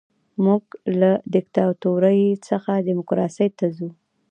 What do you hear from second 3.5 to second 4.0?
ته ځو.